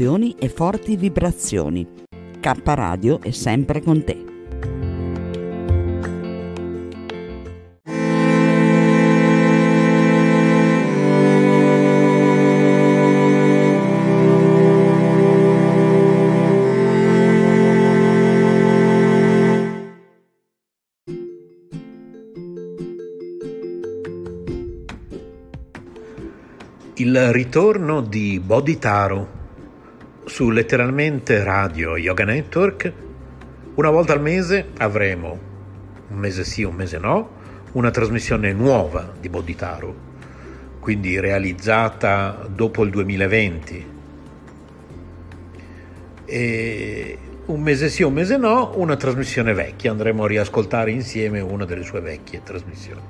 emozioni 0.00 0.34
e 0.38 0.48
forti 0.48 0.96
vibrazioni. 0.96 1.86
K 2.40 2.60
Radio 2.64 3.20
è 3.20 3.30
sempre 3.32 3.82
con 3.82 4.02
te. 4.02 4.24
Il 26.94 27.32
ritorno 27.32 28.00
di 28.02 28.40
Bodhitaro 28.40 29.39
su 30.40 30.48
letteralmente 30.48 31.44
Radio 31.44 31.98
Yoga 31.98 32.24
Network, 32.24 32.90
una 33.74 33.90
volta 33.90 34.14
al 34.14 34.22
mese 34.22 34.68
avremo, 34.78 35.38
un 36.08 36.16
mese 36.16 36.44
sì, 36.44 36.62
un 36.62 36.76
mese 36.76 36.96
no, 36.96 37.28
una 37.72 37.90
trasmissione 37.90 38.50
nuova 38.54 39.12
di 39.20 39.28
Bodhitaru, 39.28 39.94
quindi 40.80 41.20
realizzata 41.20 42.48
dopo 42.48 42.84
il 42.84 42.90
2020. 42.90 43.86
E 46.24 47.18
un 47.44 47.60
mese 47.60 47.90
sì, 47.90 48.02
un 48.02 48.14
mese 48.14 48.38
no, 48.38 48.72
una 48.76 48.96
trasmissione 48.96 49.52
vecchia, 49.52 49.90
andremo 49.90 50.24
a 50.24 50.26
riascoltare 50.26 50.90
insieme 50.90 51.40
una 51.40 51.66
delle 51.66 51.84
sue 51.84 52.00
vecchie 52.00 52.42
trasmissioni. 52.42 53.02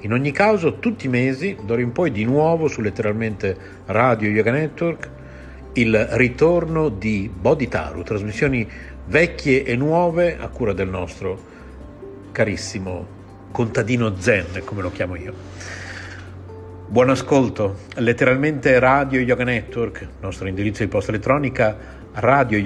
In 0.00 0.14
ogni 0.14 0.32
caso, 0.32 0.78
tutti 0.78 1.04
i 1.04 1.10
mesi, 1.10 1.54
d'ora 1.62 1.82
in 1.82 1.92
poi 1.92 2.10
di 2.10 2.24
nuovo 2.24 2.66
su 2.66 2.80
letteralmente 2.80 3.54
Radio 3.84 4.30
Yoga 4.30 4.52
Network, 4.52 5.16
il 5.78 6.08
ritorno 6.12 6.88
di 6.88 7.30
Bodhitaru, 7.32 8.02
trasmissioni 8.02 8.68
vecchie 9.06 9.64
e 9.64 9.76
nuove 9.76 10.36
a 10.38 10.48
cura 10.48 10.72
del 10.72 10.88
nostro 10.88 11.40
carissimo 12.32 13.06
contadino 13.52 14.18
Zen, 14.18 14.62
come 14.64 14.82
lo 14.82 14.90
chiamo 14.90 15.14
io. 15.14 15.32
Buon 16.88 17.10
ascolto, 17.10 17.76
letteralmente 17.96 18.78
Radio 18.78 19.20
Yoga 19.20 19.44
Network, 19.44 20.08
nostro 20.20 20.48
indirizzo 20.48 20.82
di 20.82 20.88
posta 20.88 21.12
elettronica 21.12 21.76
radio 22.14 22.58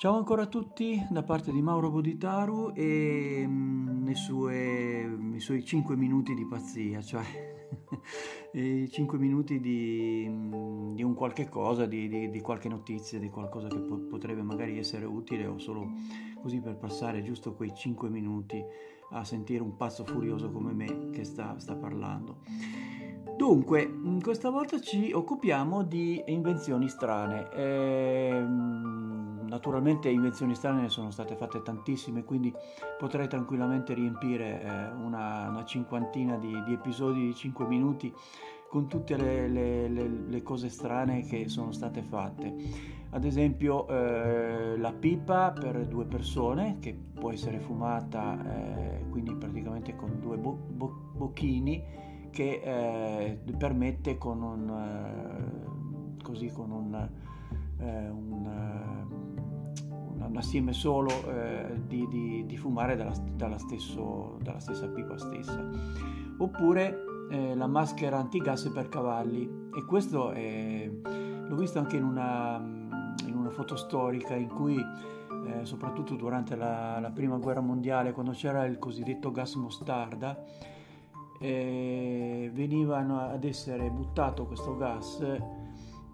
Ciao 0.00 0.14
ancora 0.14 0.42
a 0.42 0.46
tutti 0.46 1.04
da 1.10 1.24
parte 1.24 1.50
di 1.50 1.60
Mauro 1.60 1.90
Boditaru 1.90 2.70
e 2.72 3.44
mm, 3.44 4.12
sue, 4.12 5.18
suoi 5.38 5.64
5 5.64 5.96
minuti 5.96 6.34
di 6.34 6.46
pazzia, 6.46 7.02
cioè 7.02 7.24
i 8.54 8.88
5 8.88 9.18
minuti 9.18 9.58
di, 9.58 10.24
mm, 10.28 10.94
di, 10.94 11.02
un 11.02 11.14
qualche 11.14 11.48
cosa, 11.48 11.84
di, 11.86 12.06
di, 12.06 12.30
di, 12.30 12.40
qualche 12.40 12.68
notizia, 12.68 13.18
di 13.18 13.28
qualcosa 13.28 13.66
che 13.66 13.80
po- 13.80 14.06
potrebbe 14.08 14.42
magari 14.42 14.78
essere 14.78 15.04
utile 15.04 15.46
o 15.46 15.58
solo 15.58 15.90
così 16.40 16.60
per 16.60 16.76
passare 16.76 17.24
giusto 17.24 17.54
quei 17.54 17.74
5 17.74 18.08
minuti 18.08 18.64
a 19.10 19.24
sentire 19.24 19.64
un 19.64 19.74
pazzo 19.74 20.04
furioso 20.04 20.52
come 20.52 20.72
me 20.72 21.10
che 21.10 21.24
sta, 21.24 21.58
sta 21.58 21.74
parlando. 21.74 22.42
Dunque, 23.36 23.88
mm, 23.88 24.20
questa 24.20 24.50
volta 24.50 24.80
ci 24.80 25.10
occupiamo 25.10 25.82
di 25.82 26.22
invenzioni 26.26 26.88
strane. 26.88 27.50
Ehm, 27.52 29.28
naturalmente 29.48 30.08
invenzioni 30.08 30.54
strane 30.54 30.82
ne 30.82 30.88
sono 30.88 31.10
state 31.10 31.34
fatte 31.34 31.62
tantissime, 31.62 32.24
quindi 32.24 32.52
potrei 32.98 33.28
tranquillamente 33.28 33.94
riempire 33.94 34.62
eh, 34.62 34.88
una, 34.90 35.48
una, 35.48 35.64
cinquantina 35.64 36.36
di, 36.36 36.62
di, 36.64 36.72
episodi 36.72 37.26
di 37.26 37.34
5 37.34 37.66
minuti 37.66 38.14
con 38.68 38.86
tutte 38.86 39.16
le, 39.16 39.48
le, 39.48 39.88
le, 39.88 40.08
le, 40.28 40.42
cose 40.42 40.68
strane 40.68 41.24
che 41.24 41.48
sono 41.48 41.72
state 41.72 42.02
fatte. 42.02 42.54
Ad 43.10 43.24
esempio 43.24 43.88
eh, 43.88 44.76
la 44.76 44.92
pipa 44.92 45.50
per 45.52 45.86
due 45.86 46.04
persone, 46.04 46.76
che 46.78 46.94
può 47.14 47.32
essere 47.32 47.58
fumata 47.58 48.38
eh, 48.44 49.06
quindi 49.08 49.34
praticamente 49.34 49.96
con 49.96 50.20
due 50.20 50.36
bo- 50.36 50.58
bo- 50.68 51.10
bocchini 51.14 51.82
che 52.30 52.60
eh, 52.62 53.38
permette 53.56 54.18
con 54.18 54.42
un, 54.42 54.68
eh, 54.70 56.22
così 56.22 56.50
con 56.52 56.70
un, 56.70 57.08
eh, 57.78 58.08
un, 58.08 58.97
un, 60.28 60.36
assieme 60.36 60.72
solo 60.72 61.10
eh, 61.30 61.80
di, 61.86 62.06
di, 62.08 62.44
di, 62.46 62.56
fumare 62.56 62.96
dalla, 62.96 63.14
dalla, 63.34 63.58
stesso, 63.58 64.38
dalla, 64.42 64.60
stessa 64.60 64.88
pipa 64.88 65.16
stessa. 65.18 65.68
Oppure 66.38 67.04
eh, 67.30 67.54
la 67.54 67.66
maschera 67.66 68.18
antigas 68.18 68.68
per 68.68 68.88
cavalli 68.88 69.68
e 69.74 69.84
questo 69.84 70.30
è, 70.30 70.90
l'ho 71.02 71.56
visto 71.56 71.78
anche 71.78 71.96
in 71.96 72.04
una, 72.04 72.56
in 73.26 73.34
una 73.34 73.50
foto 73.50 73.76
storica 73.76 74.34
in 74.34 74.48
cui 74.48 74.76
eh, 74.76 75.64
soprattutto 75.64 76.14
durante 76.14 76.56
la, 76.56 76.98
la, 77.00 77.10
prima 77.10 77.36
guerra 77.36 77.60
mondiale 77.60 78.12
quando 78.12 78.32
c'era 78.32 78.64
il 78.64 78.78
cosiddetto 78.78 79.30
gas 79.30 79.54
mostarda 79.54 80.44
eh, 81.40 82.50
venivano 82.52 83.20
ad 83.20 83.44
essere 83.44 83.90
buttato 83.90 84.46
questo 84.46 84.76
gas 84.76 85.20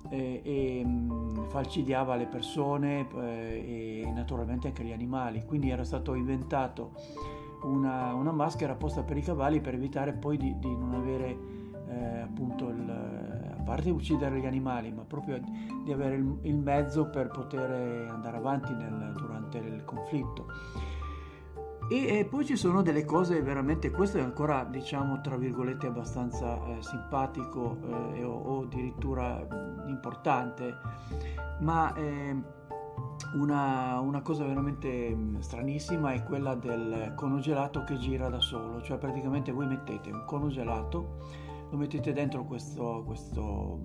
e 0.09 0.83
mh, 0.85 0.89
mm, 0.89 1.45
falcidiava 1.49 2.17
le 2.17 2.27
persone 2.27 3.07
eh, 3.17 4.03
e 4.05 4.13
naturalmente 4.13 4.69
anche 4.69 4.85
gli 4.85 4.93
animali. 4.93 5.45
Quindi 5.45 5.71
era 5.71 5.85
stato 5.85 6.15
inventato 6.15 6.93
una, 7.63 8.15
una, 8.15 8.33
maschera 8.33 8.73
apposta 8.73 9.03
per 9.03 9.17
i 9.17 9.23
cavalli 9.23 9.61
per 9.61 9.75
evitare 9.75 10.13
poi 10.13 10.37
di, 10.37 10.59
di 10.59 10.77
non 10.77 10.95
avere 10.95 11.39
eh, 11.89 12.21
appunto 12.21 12.69
il, 12.69 12.91
a 13.59 13.63
parte 13.63 13.91
uccidere 13.91 14.39
gli 14.39 14.47
animali, 14.47 14.93
ma 14.93 15.03
proprio 15.03 15.41
di 15.85 15.93
avere 15.93 16.17
il, 16.17 16.39
il 16.43 16.57
mezzo 16.57 17.09
per 17.09 17.29
poter 17.29 18.09
andare 18.11 18.37
avanti 18.37 18.75
nel, 18.75 19.15
durante 19.17 19.59
il 19.59 19.85
conflitto. 19.85 20.47
E, 21.89 22.19
e, 22.19 22.25
poi 22.25 22.47
ci 22.47 22.57
sono 22.57 22.83
delle 22.83 23.05
cose 23.05 23.43
veramente, 23.43 23.91
questo 23.91 24.17
è 24.19 24.23
ancora 24.23 24.65
diciamo 24.65 25.21
tra 25.21 25.37
virgolette 25.37 25.87
abbastanza 25.87 26.59
eh, 26.67 26.83
simpatico 26.83 27.77
eh, 28.15 28.25
o, 28.25 28.33
o, 28.33 28.63
addirittura 28.63 29.47
importante, 29.87 30.79
ma 31.61 31.93
eh, 31.95 32.35
una, 33.35 34.01
una, 34.01 34.23
cosa 34.23 34.45
veramente 34.45 35.17
stranissima 35.41 36.13
è 36.13 36.23
quella 36.23 36.55
del 36.55 37.13
cono 37.17 37.39
gelato 37.41 37.85
che 37.85 37.99
gira 37.99 38.29
da 38.29 38.41
solo, 38.41 38.81
cioè 38.81 38.97
praticamente 38.97 39.53
voi 39.53 39.67
mettete 39.67 40.11
un 40.11 40.25
cono 40.25 40.49
gelato, 40.49 41.19
lo 41.71 41.77
mettete 41.77 42.15
dentro 42.15 42.45
questo, 42.45 43.03
questo 43.05 43.79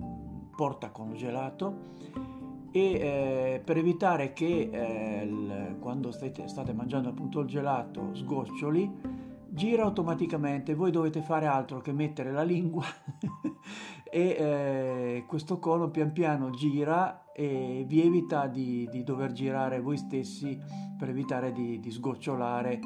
porta 0.56 0.90
congelato 0.90 2.29
e 2.72 2.92
eh, 2.92 3.62
per 3.64 3.76
evitare 3.76 4.32
che 4.32 4.70
eh, 4.70 5.24
il, 5.24 5.76
quando 5.80 6.10
state, 6.12 6.46
state, 6.46 6.72
mangiando 6.72 7.08
appunto 7.08 7.40
il 7.40 7.46
gelato 7.46 8.14
sgoccioli 8.14 9.28
gira 9.48 9.82
automaticamente. 9.82 10.74
Voi 10.74 10.90
dovete 10.90 11.22
fare 11.22 11.46
altro 11.46 11.80
che 11.80 11.92
mettere 11.92 12.32
la 12.32 12.42
lingua. 12.42 12.84
E 14.12 14.36
eh, 14.36 15.24
questo 15.28 15.60
cono 15.60 15.88
pian 15.88 16.10
piano 16.10 16.50
gira 16.50 17.30
e 17.32 17.84
vi 17.86 18.02
evita 18.02 18.48
di, 18.48 18.88
di 18.90 19.04
dover 19.04 19.30
girare 19.30 19.78
voi 19.80 19.96
stessi 19.96 20.58
per 20.98 21.10
evitare 21.10 21.52
di, 21.52 21.78
di 21.78 21.90
sgocciolare 21.92 22.80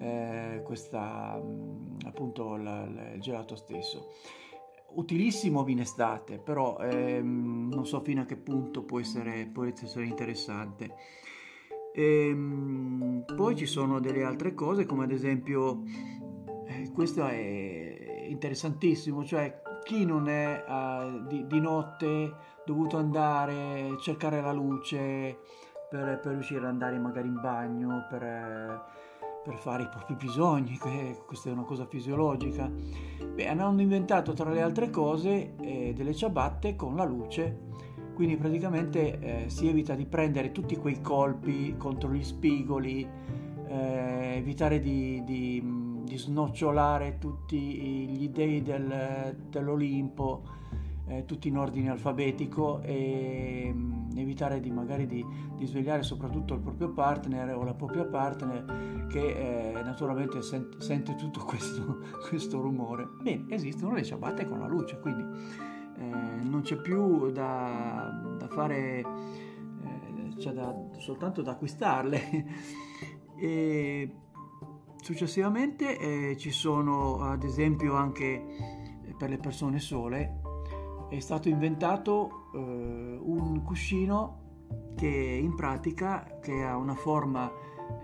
eh, 0.00 0.62
questa, 0.64 1.40
appunto 2.06 2.56
la, 2.56 2.88
la, 2.88 3.12
il 3.12 3.20
gelato 3.20 3.54
stesso 3.54 4.08
utilissimo 4.96 5.64
in 5.68 5.80
estate, 5.80 6.38
però 6.38 6.78
ehm, 6.78 7.68
non 7.72 7.86
so 7.86 8.00
fino 8.00 8.22
a 8.22 8.24
che 8.24 8.36
punto 8.36 8.82
può 8.82 9.00
essere, 9.00 9.48
può 9.52 9.64
essere 9.64 10.06
interessante. 10.06 10.94
Ehm, 11.94 13.24
poi 13.36 13.56
ci 13.56 13.66
sono 13.66 14.00
delle 14.00 14.24
altre 14.24 14.54
cose, 14.54 14.84
come 14.84 15.04
ad 15.04 15.12
esempio, 15.12 15.82
eh, 16.66 16.90
questo 16.92 17.26
è 17.26 18.26
interessantissimo, 18.28 19.24
cioè 19.24 19.62
chi 19.84 20.04
non 20.04 20.28
è 20.28 20.64
uh, 20.66 21.26
di, 21.26 21.46
di, 21.46 21.60
notte 21.60 22.34
dovuto 22.64 22.96
andare 22.96 23.90
a 23.90 23.96
cercare 23.98 24.40
la 24.40 24.52
luce 24.52 25.38
per, 25.90 26.18
per 26.20 26.32
riuscire 26.32 26.60
ad 26.60 26.66
andare 26.66 26.98
magari 26.98 27.28
in 27.28 27.40
bagno, 27.40 28.06
per... 28.08 28.22
Eh, 28.22 29.02
per 29.44 29.56
fare 29.56 29.82
i 29.82 29.88
propri 29.88 30.14
bisogni, 30.14 30.78
questa 30.78 31.50
è 31.50 31.52
una 31.52 31.64
cosa 31.64 31.84
fisiologica. 31.84 32.70
Beh, 33.34 33.46
hanno 33.46 33.80
inventato 33.80 34.32
tra 34.32 34.50
le 34.50 34.62
altre 34.62 34.88
cose 34.88 35.54
eh, 35.60 35.92
delle 35.94 36.14
ciabatte 36.14 36.76
con 36.76 36.96
la 36.96 37.04
luce, 37.04 37.72
quindi 38.14 38.36
praticamente 38.36 39.18
eh, 39.18 39.50
si 39.50 39.68
evita 39.68 39.94
di 39.94 40.06
prendere 40.06 40.50
tutti 40.50 40.76
quei 40.76 41.02
colpi 41.02 41.76
contro 41.76 42.10
gli 42.10 42.24
spigoli, 42.24 43.06
eh, 43.66 44.34
evitare 44.36 44.80
di, 44.80 45.22
di, 45.24 45.62
di, 46.04 46.16
snocciolare 46.16 47.18
tutti 47.18 47.56
gli 47.56 48.28
dei 48.30 48.62
del, 48.62 49.36
dell'Olimpo 49.50 50.42
eh, 51.06 51.24
tutti 51.24 51.48
in 51.48 51.58
ordine 51.58 51.90
alfabetico 51.90 52.80
e 52.82 53.70
mh, 53.72 53.78
mm, 53.78 54.18
evitare 54.18 54.60
di 54.60 54.70
magari 54.70 55.06
di, 55.06 55.24
di, 55.56 55.66
svegliare 55.66 56.02
soprattutto 56.02 56.54
il 56.54 56.60
proprio 56.60 56.90
partner 56.90 57.54
o 57.54 57.62
la 57.62 57.74
propria 57.74 58.04
partner 58.04 59.06
che 59.08 59.72
eh, 59.76 59.82
naturalmente 59.82 60.40
sent, 60.42 60.78
sente 60.78 61.14
tutto 61.14 61.40
questo, 61.44 61.98
questo, 62.28 62.60
rumore. 62.60 63.08
Bene, 63.20 63.46
esistono 63.50 63.94
le 63.94 64.04
ciabatte 64.04 64.46
con 64.46 64.58
la 64.58 64.66
luce, 64.66 64.98
quindi 65.00 65.22
eh, 65.98 66.44
non 66.44 66.62
c'è 66.62 66.76
più 66.76 67.30
da, 67.30 68.36
da 68.38 68.48
fare, 68.48 68.98
eh, 68.98 70.34
c'è 70.36 70.52
da, 70.52 70.74
soltanto 70.98 71.42
da 71.42 71.52
acquistarle. 71.52 72.46
e, 73.36 74.14
Successivamente 75.04 75.98
eh, 75.98 76.36
ci 76.38 76.50
sono 76.50 77.18
ad 77.18 77.42
esempio 77.42 77.92
anche 77.94 78.42
per 79.18 79.28
le 79.28 79.36
persone 79.36 79.78
sole 79.78 80.40
è 81.16 81.20
stato 81.20 81.48
inventato 81.48 82.50
eh, 82.54 82.58
un 82.58 83.62
cuscino 83.62 84.42
che 84.96 85.06
in 85.06 85.54
pratica 85.54 86.38
che 86.40 86.62
ha 86.62 86.76
una 86.76 86.94
forma 86.94 87.50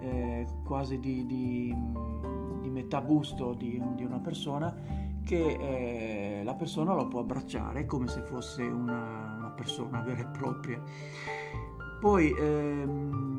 eh, 0.00 0.46
quasi 0.64 0.98
di, 0.98 1.26
di, 1.26 1.74
di, 2.60 2.70
metà 2.70 3.00
busto 3.00 3.54
di, 3.54 3.82
di 3.94 4.04
una 4.04 4.18
persona 4.18 4.74
che 5.24 6.38
eh, 6.40 6.44
la 6.44 6.54
persona 6.54 6.94
lo 6.94 7.08
può 7.08 7.20
abbracciare 7.20 7.86
come 7.86 8.06
se 8.06 8.22
fosse 8.22 8.62
una, 8.62 9.34
una 9.38 9.52
persona 9.56 10.00
vera 10.00 10.20
e 10.20 10.26
propria. 10.26 10.82
Poi 12.00 12.32
ehm, 12.32 13.29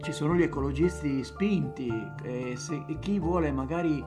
ci 0.00 0.12
sono 0.12 0.34
gli 0.34 0.42
ecologisti 0.42 1.22
spinti, 1.24 1.90
eh, 2.22 2.54
se, 2.56 2.84
chi 3.00 3.18
vuole 3.18 3.52
magari 3.52 4.04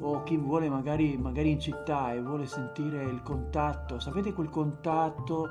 o 0.00 0.22
chi 0.22 0.36
vuole 0.36 0.68
magari, 0.68 1.16
magari 1.16 1.50
in 1.50 1.60
città 1.60 2.12
e 2.12 2.20
vuole 2.20 2.46
sentire 2.46 3.02
il 3.04 3.22
contatto, 3.22 3.98
sapete 3.98 4.32
quel 4.32 4.48
contatto 4.48 5.48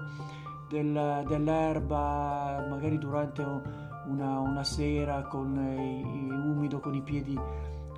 del, 0.69 1.23
dell'erba 1.27 2.65
magari 2.69 2.97
durante 2.97 3.41
una, 4.07 4.39
una 4.39 4.63
sera 4.63 5.23
con 5.23 5.55
i, 5.57 5.99
i, 5.99 6.29
umido, 6.29 6.79
con 6.79 6.93
i 6.93 7.01
piedi, 7.01 7.37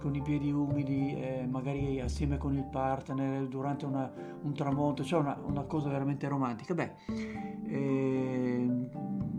con 0.01 0.15
i 0.15 0.21
piedi 0.21 0.51
umidi, 0.51 1.13
eh, 1.15 1.47
magari 1.49 1.99
assieme 1.99 2.37
con 2.37 2.55
il 2.55 2.65
partner 2.65 3.47
durante 3.47 3.85
una, 3.85 4.11
un 4.41 4.53
tramonto, 4.53 5.03
cioè 5.03 5.19
una, 5.19 5.37
una, 5.45 5.63
cosa 5.63 5.89
veramente 5.89 6.27
romantica. 6.27 6.73
Beh, 6.73 6.91
eh, 7.67 8.89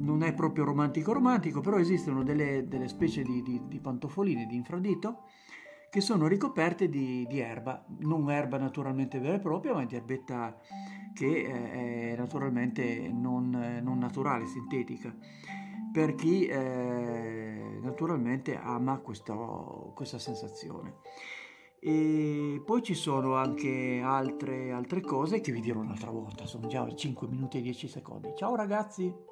non 0.02 0.22
è 0.22 0.34
proprio 0.34 0.64
romantico 0.64 1.12
romantico, 1.12 1.60
però 1.60 1.78
esistono 1.78 2.22
delle, 2.22 2.66
delle 2.68 2.88
specie 2.88 3.22
di, 3.22 3.42
di, 3.42 3.62
di 3.66 3.80
pantofoline 3.80 4.46
di 4.46 4.56
infradito 4.56 5.24
che 5.90 6.00
sono 6.00 6.26
ricoperte 6.26 6.88
di, 6.88 7.26
di, 7.28 7.38
erba, 7.40 7.84
non 7.98 8.30
erba 8.30 8.56
naturalmente 8.56 9.18
vera 9.18 9.36
e 9.36 9.40
propria, 9.40 9.74
ma 9.74 9.84
di 9.84 9.94
erbetta 9.94 10.58
che 11.12 11.26
eh, 11.26 12.12
è 12.12 12.16
naturalmente 12.16 13.10
non, 13.12 13.50
non 13.82 13.98
naturale, 13.98 14.46
sintetica, 14.46 15.14
per 15.92 16.14
chi 16.14 16.46
eh, 16.46 17.78
naturalmente 17.82 18.56
ama 18.56 19.00
questo, 19.00 19.92
questa 19.94 20.18
sensazione. 20.18 20.94
E 21.78 22.62
poi 22.64 22.82
ci 22.82 22.94
sono 22.94 23.34
anche 23.34 24.00
altre, 24.02 24.72
altre 24.72 25.02
cose 25.02 25.42
che 25.42 25.52
vi 25.52 25.60
dirò 25.60 25.80
un'altra 25.80 26.10
volta, 26.10 26.46
sono 26.46 26.68
già 26.68 26.88
5 26.90 27.28
minuti 27.28 27.58
e 27.58 27.60
10 27.60 27.88
secondi. 27.88 28.32
Ciao 28.34 28.54
ragazzi 28.54 29.31